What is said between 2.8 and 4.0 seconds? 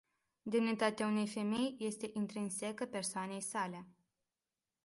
persoanei sale.